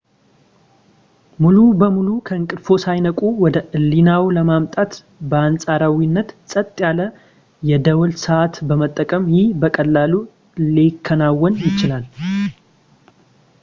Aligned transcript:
ሙሉ 1.43 1.57
በሙሉ 1.81 2.07
ከእንቅልፍዎ 2.27 2.75
ሳይነቁ 2.85 3.19
ወደ 3.43 3.57
ህሊናዎ 3.73 4.23
ለማምጣት 4.37 4.93
በአንጻራዊነት 5.31 6.29
ጸጥ 6.53 6.67
ያለ 6.85 7.01
የደወል 7.71 8.15
ሰዓት 8.25 8.57
በመጠቀም 8.71 9.27
ይህ 9.35 9.47
በቀላሉ 9.63 10.15
ሊከናወን 10.75 11.57
ይችላል 11.67 12.07